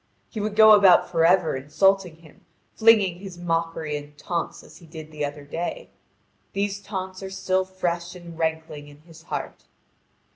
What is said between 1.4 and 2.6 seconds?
insulting him,